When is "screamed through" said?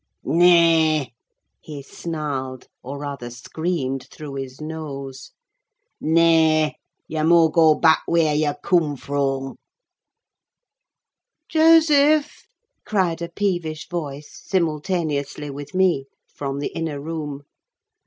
3.29-4.33